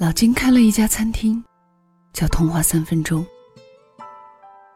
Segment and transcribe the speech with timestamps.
[0.00, 1.44] 老金开了一家餐厅，
[2.14, 3.22] 叫“通话三分钟”。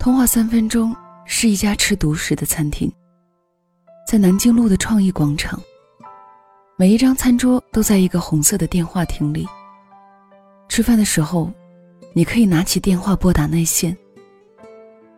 [0.00, 0.96] 通话三分钟
[1.26, 2.90] 是一家吃独食的餐厅，
[4.08, 5.60] 在南京路的创意广场。
[6.78, 9.46] 每一张餐桌都在一个红色的电话亭里。
[10.70, 11.52] 吃饭的时候，
[12.14, 13.94] 你可以拿起电话拨打内线。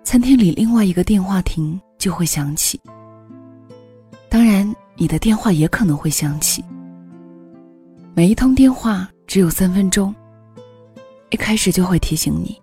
[0.03, 2.81] 餐厅里另外一个电话亭就会响起。
[4.29, 6.65] 当然，你的电话也可能会响起。
[8.17, 10.15] 每一通电话只有三分钟，
[11.31, 12.61] 一开始就会提醒你，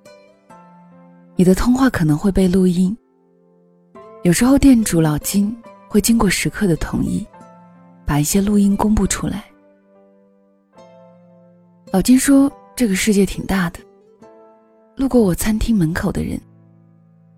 [1.36, 2.96] 你的通话可能会被录音。
[4.22, 7.26] 有时候店主老金会经过食客的同意，
[8.06, 9.46] 把一些录音公布出来。
[11.92, 13.80] 老金说：“这个世界挺大的，
[14.96, 16.40] 路过我餐厅门口的人，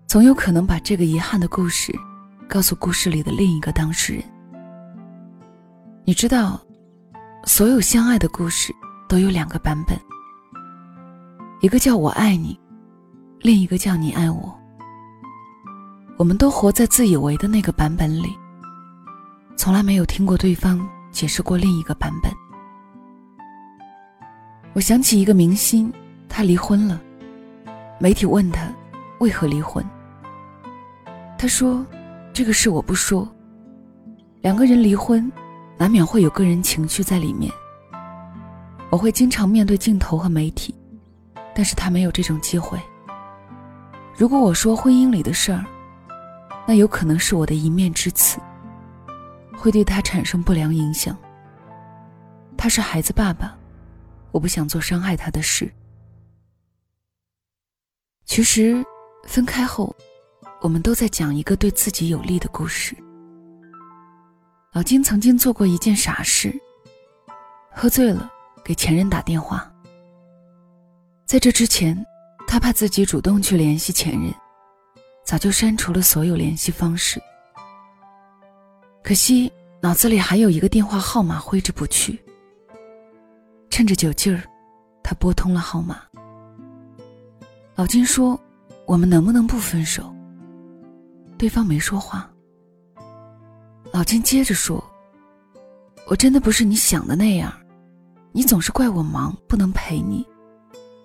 [0.06, 1.90] 总有可能把这个遗憾的故事
[2.46, 4.22] 告诉故事里的另一个当事人。
[6.04, 6.60] 你知道。”
[7.44, 8.72] 所有相爱的故事
[9.12, 9.94] 都有两个版本，
[11.60, 12.58] 一个叫我爱你，
[13.40, 14.58] 另一个叫你爱我。
[16.16, 18.34] 我们都活在自以为的那个版本里，
[19.54, 22.32] 从来没有听过对方解释过另一个版本。
[24.72, 25.92] 我想起一个明星，
[26.26, 26.98] 他离婚了，
[28.00, 28.72] 媒体问他
[29.20, 29.84] 为何离婚，
[31.36, 31.84] 他说
[32.32, 33.30] ：“这个事我不说。”
[34.40, 35.30] 两个人离婚。
[35.78, 37.52] 难免会有个人情绪在里面。
[38.92, 40.74] 我会经常面对镜头和媒体，
[41.54, 42.78] 但是他没有这种机会。
[44.14, 45.64] 如果我说婚姻里的事儿，
[46.68, 48.38] 那有可能是我的一面之词，
[49.56, 51.16] 会对他产生不良影响。
[52.54, 53.56] 他是孩子爸爸，
[54.30, 55.72] 我不想做伤害他的事。
[58.26, 58.84] 其实，
[59.24, 59.96] 分开后，
[60.60, 62.94] 我们都在讲一个对自己有利的故事。
[64.74, 66.54] 老金曾经做过一件傻事，
[67.74, 68.30] 喝醉了
[68.64, 69.70] 给前任打电话。
[71.26, 71.96] 在这之前，
[72.46, 74.32] 他怕自己主动去联系前任，
[75.24, 77.20] 早就删除了所有联系方式。
[79.02, 79.50] 可惜
[79.80, 82.22] 脑子里还有一个电话号码挥之不去。
[83.70, 84.42] 趁着酒劲儿，
[85.02, 86.02] 他拨通了号码。
[87.74, 88.38] 老金说
[88.86, 90.14] ：“我们能不能不分手？”
[91.38, 92.30] 对方没说话。
[93.90, 94.84] 老金接着说
[96.06, 97.52] ：“我真的不是你想的那样，
[98.32, 100.26] 你总是怪我忙不能陪你，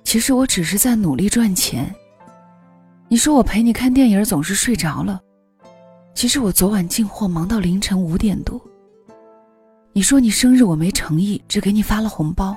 [0.04, 1.94] 其实我只是在努力赚钱。
[3.10, 5.22] 你说我陪你看电影总是睡着了，
[6.16, 8.60] 其实我昨晚进货忙到凌晨五点多。
[9.92, 12.56] 你说你生日我没诚意，只给你发了红包，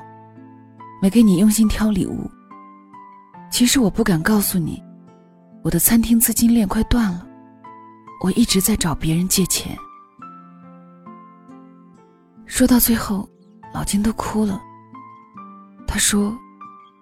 [1.03, 2.31] 没给你用心挑礼物。
[3.51, 4.81] 其实我不敢告诉你，
[5.63, 7.27] 我的餐厅资金链快断了，
[8.23, 9.77] 我一直在找别人借钱。”
[12.47, 13.29] 说到最后，
[13.73, 14.61] 老金都哭了。
[15.87, 16.37] 他说：“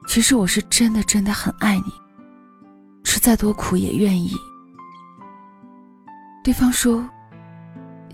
[0.09, 1.93] 其实我是真的真的很爱你，
[3.05, 4.33] 吃再多苦也愿意。”
[6.45, 7.09] 对方说：“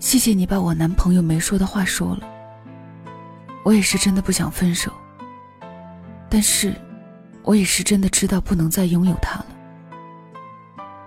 [0.01, 2.27] 谢谢你把我男朋友没说的话说了。
[3.63, 4.91] 我也是真的不想分手，
[6.29, 6.75] 但是，
[7.43, 9.45] 我也是真的知道不能再拥有他了。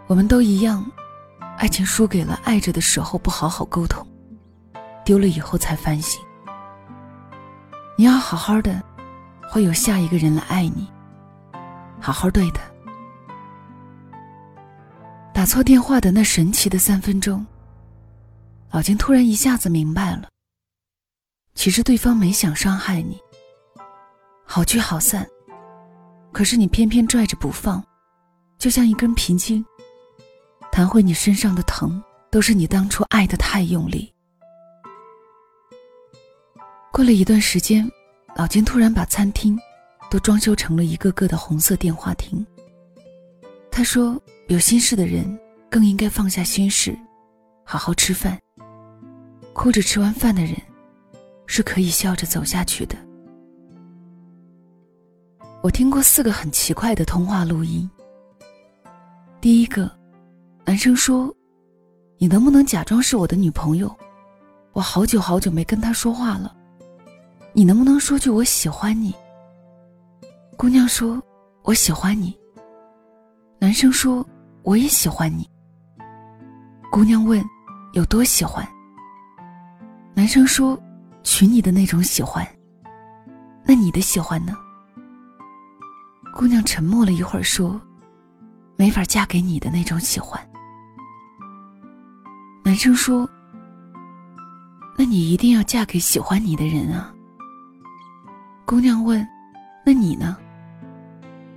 [0.07, 0.85] 我们都一样，
[1.59, 4.07] 爱情输给了爱着的时候不好好沟通。”
[5.05, 6.21] 丢了以后才反省，
[7.99, 8.81] 你要好好的，
[9.51, 10.89] 会有下一个人来爱你。
[12.01, 12.63] 好好对他。
[15.35, 17.45] 打错电话的那神奇的三分钟，
[18.71, 20.29] 老金突然一下子明白了，
[21.57, 23.19] 其实对方没想伤害你。
[24.45, 25.27] 好聚好散，
[26.31, 27.83] 可是你偏偏拽着不放，
[28.59, 29.67] 就像一根皮筋，
[30.71, 34.15] 弹回你身上的疼，都是你当初爱的太用力。
[36.99, 37.89] 过了一段时间，
[38.35, 39.57] 老金突然把餐厅
[40.11, 42.45] 都装修成了一个个的红色电话亭。
[43.71, 44.21] 他说
[44.51, 45.39] ：“有心事的人
[45.71, 46.99] 更应该放下心事，
[47.63, 48.37] 好好吃饭。
[49.53, 50.57] 哭着吃完饭的人，
[51.47, 52.97] 是可以笑着走下去的。”
[55.63, 57.89] 我听过四个很奇怪的通话录音。
[59.41, 59.89] 第一个，
[60.65, 61.33] 男生说
[62.19, 63.97] ：“你能不能假装是我的女朋友？
[64.73, 66.57] 我好久好久没跟他说话了。”
[67.59, 69.13] 你能不能说句我喜欢你？
[70.57, 71.21] 姑娘说
[71.67, 72.33] ：“我喜欢你。”
[73.59, 74.25] 男生说
[74.63, 75.45] ：“我也喜欢你。”
[76.89, 77.45] 姑娘问
[77.95, 78.65] ：“有多喜欢？”
[80.15, 80.81] 男生说
[81.25, 82.47] ：“娶你的那种喜欢。”
[83.67, 84.55] 那你的喜欢呢？
[86.33, 87.81] 姑娘沉默了一会儿说
[88.79, 90.41] ：“没法嫁给你的那种喜欢。”
[92.63, 93.29] 男生说
[94.97, 97.13] ：“那你一定要嫁给喜欢你的人啊。”
[98.69, 99.27] 姑娘问
[99.83, 100.37] ：“那你呢？”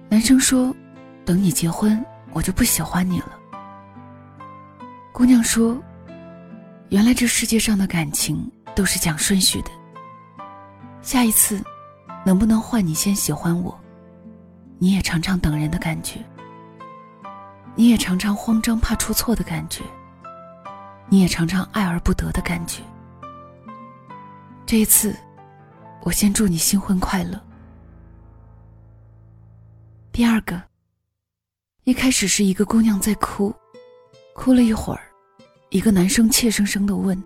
[0.07, 0.73] 男生说
[1.25, 3.37] ：“等你结婚，我就不喜欢你了。”
[5.11, 5.77] 姑娘说
[6.87, 9.71] ：“原来这世界上的感情都是讲顺序的。
[11.01, 11.61] 下一次，
[12.25, 13.77] 能不能换你先喜欢我？
[14.79, 16.23] 你也尝尝等人的感觉，
[17.75, 19.83] 你也尝尝慌张怕出错的感觉，
[21.09, 22.81] 你也尝尝爱而不得的感觉。
[24.65, 25.13] 这一次，
[26.03, 27.41] 我先祝你新婚快乐。”
[30.11, 30.61] 第二个，
[31.85, 33.53] 一开始是一个姑娘在哭。
[34.33, 35.01] 哭了一会儿，
[35.69, 37.21] 一个男生怯生生的问：“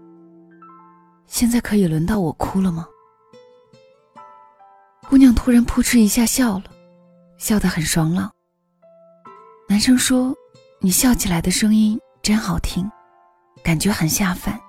[1.27, 2.87] 现在可以轮到我哭了吗？”
[5.07, 6.65] 姑娘突然扑哧一下笑了，
[7.37, 8.31] 笑得很爽朗。
[9.69, 10.35] 男生说
[10.81, 12.89] ：“你笑起来的声音真好听，
[13.63, 14.59] 感觉很下饭。”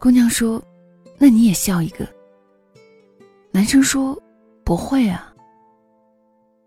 [0.00, 0.62] 姑娘说
[1.18, 2.06] ：“那你也笑一个。”
[3.54, 4.18] 男生说
[4.64, 5.30] ：“不会啊。”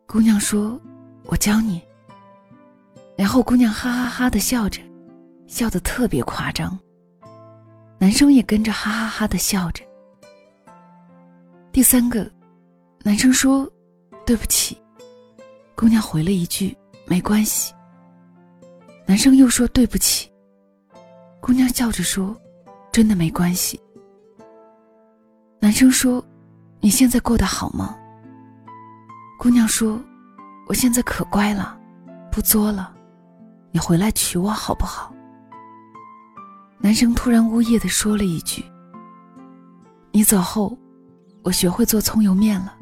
[0.06, 0.80] 姑娘说
[1.26, 1.82] ：“我教你。”
[3.18, 4.82] 然后姑娘哈哈哈的笑着，
[5.48, 6.78] 笑得特别夸张。
[7.98, 9.84] 男生也跟着哈哈哈的笑着。
[11.72, 12.30] 第三个，
[13.04, 13.68] 男生说
[14.24, 14.78] ：“对不起。”
[15.76, 16.78] 姑娘回了一句
[17.08, 17.74] ：“没关系。”
[19.08, 20.31] 男生又说：“对不起。”
[21.42, 22.36] 姑娘笑着说
[22.94, 23.80] ：“真的没关系。”
[25.60, 26.24] 男生说
[26.86, 27.98] ：“你现在过得好吗？”
[29.40, 30.00] 姑娘说
[30.70, 31.76] ：“我现在可乖了，
[32.32, 32.94] 不作了。”
[33.74, 35.12] 你回来娶我好不好？
[36.78, 38.64] 男生突然呜咽的说了一句
[40.14, 40.78] ：“你走后，
[41.42, 42.76] 我学会做葱油面了，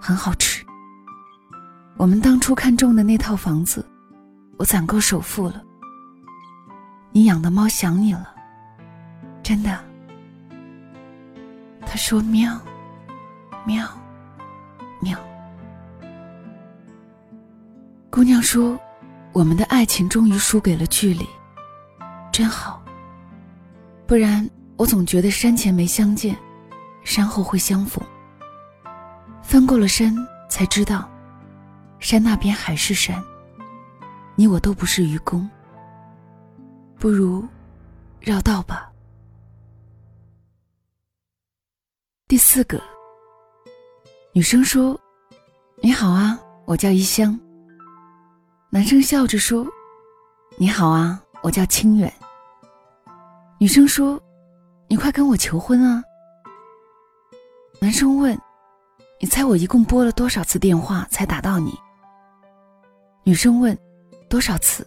[0.00, 0.64] 很好吃。
[1.98, 3.86] 我们当初看中的那套房子，
[4.56, 5.62] 我攒够首付了。
[7.12, 8.34] 你养的猫想你了，
[9.42, 9.78] 真的。”
[11.84, 12.58] 他说：“喵，
[13.64, 13.86] 喵，
[15.00, 15.18] 喵。”
[18.10, 18.78] 姑娘说。
[19.34, 21.28] 我们的爱情终于输给了距离，
[22.30, 22.80] 真好。
[24.06, 26.38] 不然我总觉得山前没相见，
[27.02, 28.00] 山后会相逢。
[29.42, 30.14] 翻过了山，
[30.48, 31.10] 才知道，
[31.98, 33.20] 山那边还是山。
[34.36, 35.50] 你我都不是愚公，
[37.00, 37.44] 不如
[38.20, 38.88] 绕道吧。
[42.28, 42.80] 第四个，
[44.36, 44.98] 女生说
[45.80, 47.38] ：“你好啊，我叫一香。”
[48.68, 49.64] 男生笑着说
[50.58, 52.12] ：“你好啊，我叫清远。”
[53.60, 54.20] 女生说
[54.90, 56.02] ：“你快跟我求婚啊！”
[57.78, 58.36] 男生问
[59.22, 61.72] ：“你猜我一共拨了多少次电话才打到你？”
[63.22, 63.78] 女生问
[64.28, 64.84] ：“多少次？”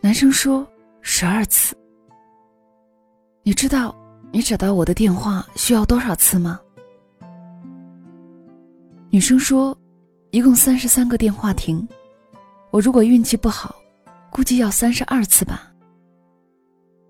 [0.00, 0.66] 男生说
[1.02, 1.76] ：“十二次。”
[3.44, 3.94] 你知道
[4.32, 6.58] 你找到我的电话需要多少次吗？
[9.12, 9.76] 女生说
[10.30, 11.86] ：“一共三十三个电话亭。”
[12.70, 13.74] 我如果运气不好，
[14.30, 15.72] 估计要三十二次吧。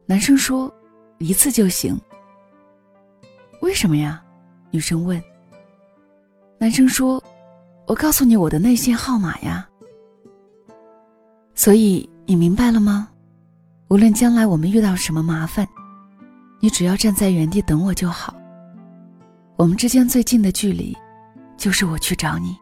[0.07, 0.73] 男生说
[1.19, 1.95] ：“一次就行。”
[3.61, 4.23] 为什么呀？
[4.71, 5.23] 女生问。
[6.59, 7.23] 男生说
[7.87, 9.69] ：“我告诉你我的内线号码呀。”
[11.55, 13.11] 所以你明白了吗？
[13.89, 15.69] 无论将来我们遇到什么麻烦，
[16.61, 18.35] 你只要站在原地等我就好。
[19.57, 20.97] 我们之间最近的距离，
[21.61, 22.59] 就是我去找你。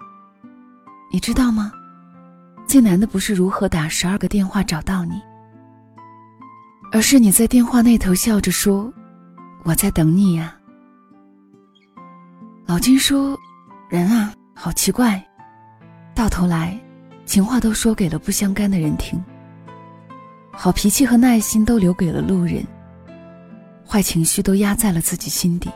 [1.12, 1.72] 你知道吗？
[2.66, 5.22] 最难的不是如何打十二个电话找到你，
[6.92, 8.92] 而是你在电话那头笑着说
[9.62, 10.54] ：“我在等你呀。”
[12.66, 13.38] 老金说
[13.88, 15.24] ：“人啊，好奇怪，
[16.12, 16.76] 到头来，
[17.24, 19.22] 情话都说给了不相干的人听，
[20.50, 22.66] 好脾气和耐心都留给了路人，
[23.86, 25.70] 坏情绪都压在了自己心底。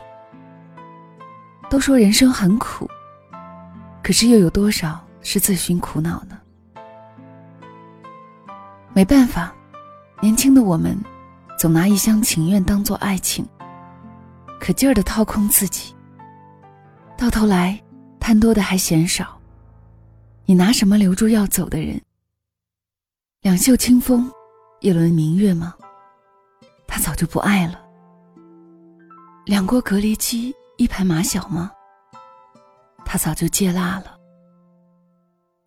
[1.69, 2.87] 都说人生很苦，
[4.03, 6.37] 可是又有多少是自寻苦恼呢？”
[8.93, 9.51] 没办法，
[10.21, 10.95] 年轻的我们，
[11.57, 13.43] 总拿一厢情愿当做爱情，
[14.59, 15.95] 可劲儿的掏空自己，
[17.17, 17.81] 到头来
[18.19, 19.39] 贪多的还嫌少。
[20.45, 21.99] 你拿什么留住要走的人？
[23.41, 24.31] 两袖清风，
[24.81, 25.73] 一轮明月吗？
[26.85, 27.79] 他早就不爱了。
[29.45, 31.71] 两锅隔离鸡，一盘马小吗？
[33.13, 34.17] 他早就戒辣了。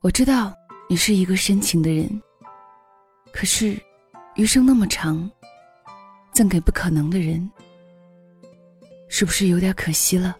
[0.01, 0.53] 我知道
[0.91, 2.21] 你是一个深情的人。
[3.33, 3.81] 可是，
[4.35, 5.31] 余生那么长，
[6.33, 7.49] 赠给不可能的人，
[9.07, 10.37] 是不是有点可惜了？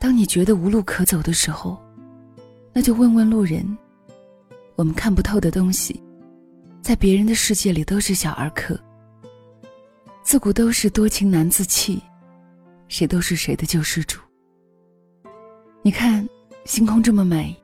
[0.00, 1.78] 当你觉得无路可走的时候，
[2.72, 3.62] 那就问问路人。
[4.74, 6.02] 我们看不透的东西，
[6.80, 8.74] 在别人的世界里都是小儿科。
[10.22, 12.02] 自古都是多情难自弃，
[12.88, 14.18] 谁都是谁的救世主。
[15.86, 16.28] 你看，
[16.64, 17.56] 星空这么美，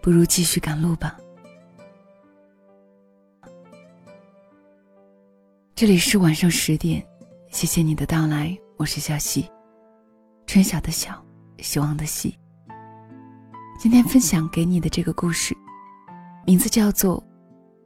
[0.00, 1.18] 不如继续赶路吧。
[5.74, 7.06] 这里是晚上十点，
[7.50, 9.46] 谢谢你的到来，我是小溪，
[10.46, 11.22] 春晓的晓，
[11.58, 12.34] 希望的希。
[13.78, 15.54] 今天分享给你的这个故事，
[16.46, 17.20] 名字叫做《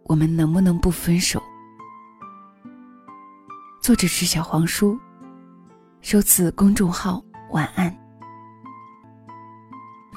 [0.04, 1.40] 我们能不能不分手》，
[3.82, 4.96] 作者是小黄书，
[6.02, 7.92] 收自公众号“晚安”。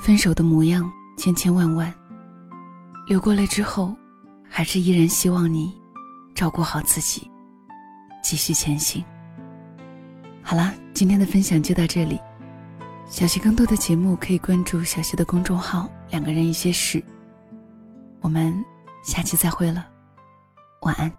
[0.04, 1.92] 分手的模样千千万万，
[3.08, 3.96] 流过泪之后，
[4.50, 5.74] 还是依然希望你
[6.36, 7.32] 照顾好自己，
[8.22, 9.02] 继续前行。
[10.42, 12.20] 好啦，今天的分享就到这里。
[13.06, 17.02] 小溪更多的节目可以关注小溪的公众号“两个人一些事”。
[18.20, 18.54] 我们
[19.06, 19.88] 下期再会了，
[20.82, 21.10] 晚安。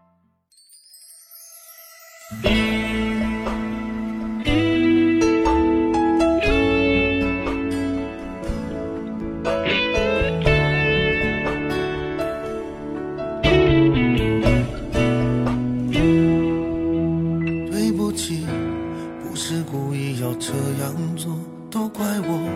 [21.75, 22.49] 都怪我，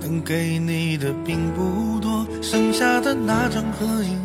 [0.00, 4.18] 能给你的并不多，剩下的那张合影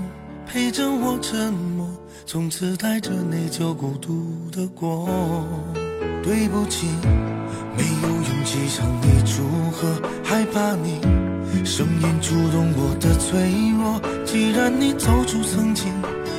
[0.47, 1.85] 陪着我沉默，
[2.25, 5.05] 从此带着内疚孤独的过。
[6.23, 6.87] 对不起，
[7.75, 11.01] 没有勇气向你祝贺，害怕你
[11.65, 13.37] 声音触动我的脆
[13.77, 13.99] 弱。
[14.23, 15.91] 既然你走出曾经，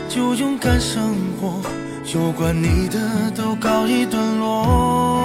[0.09, 1.61] 就勇敢生活，
[2.15, 5.22] 有关你的都告一段落。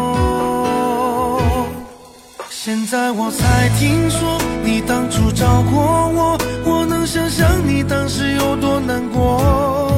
[2.68, 9.90] 现在我才听说你当初找过我，我能想象你当时有多难过。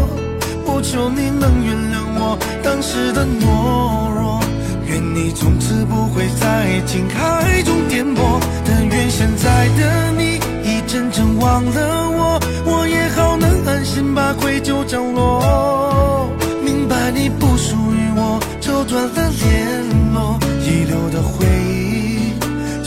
[0.64, 4.40] 不求你能原谅我当时的懦弱，
[4.86, 8.40] 愿你从此不会在情海中颠簸。
[8.64, 16.30] 但愿现在的你已真正忘了我，我也好能安心把愧疚降落。
[16.64, 20.40] 明白你不属于我，就断了联络，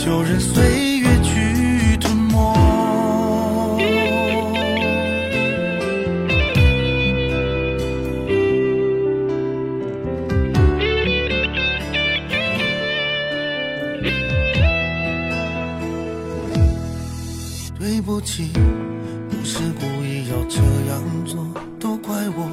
[0.03, 2.53] 就任岁月去吞没。
[17.79, 18.51] 对不起，
[19.29, 20.59] 不是故意要这
[20.91, 21.47] 样做，
[21.79, 22.51] 都怪我，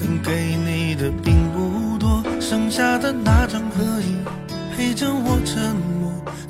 [0.00, 4.24] 能给你的并不多，剩下的那张合影
[4.76, 5.33] 陪着我。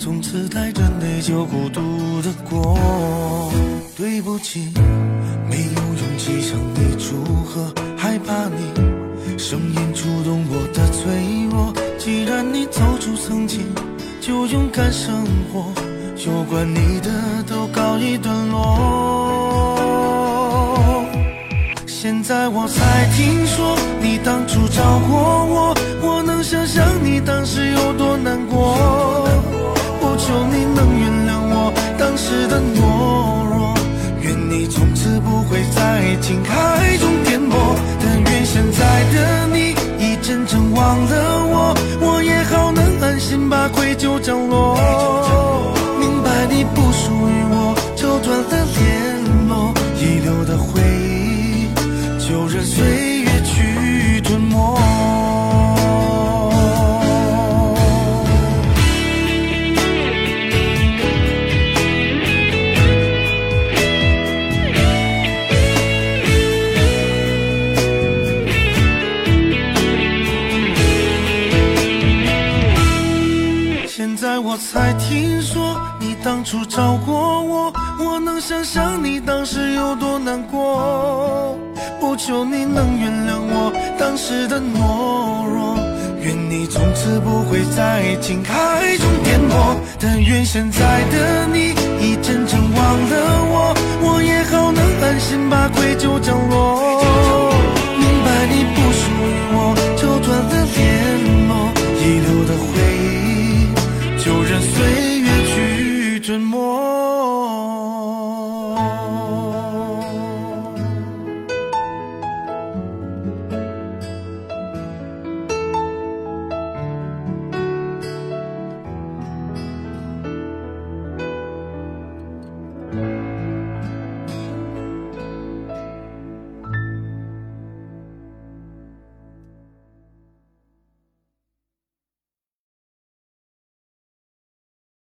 [0.04, 1.80] 从此带着内疚孤独
[2.20, 2.78] 的过，
[3.96, 4.70] 对不起，
[5.48, 8.58] 没有勇气向你祝贺，害怕你
[9.38, 11.10] 声音触动我的脆
[11.50, 11.72] 弱。
[11.96, 13.62] 既然你走出曾经，
[14.20, 15.72] 就勇敢生活，
[16.26, 17.08] 有关你的
[17.48, 18.60] 都告一段落。
[21.86, 28.76] 现在我才听说你当初找过我，我能想象你当时有多难过。
[32.24, 32.80] 时的懦
[33.44, 33.74] 弱，
[34.22, 37.52] 愿你从此不会在情海中颠簸。
[38.00, 44.74] 但愿现在的你已真正忘了我，我也好能安心把愧疚降落。
[46.00, 48.88] 明白你不属于我，就断了联
[49.46, 51.68] 络，遗留的回忆，
[52.18, 53.60] 就任岁月去
[79.44, 81.58] 是有多难过。
[82.00, 85.76] 不求你能原谅我当时的懦弱，
[86.20, 89.76] 愿你从此不会在情海中颠簸。
[90.00, 93.14] 但愿现在的你已真正忘了
[93.50, 96.93] 我，我也好能安心把愧疚降落。